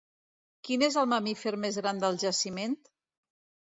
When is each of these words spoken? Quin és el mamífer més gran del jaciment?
Quin 0.67 0.85
és 0.87 0.97
el 1.03 1.11
mamífer 1.13 1.55
més 1.69 1.79
gran 1.83 2.05
del 2.07 2.21
jaciment? 2.27 2.79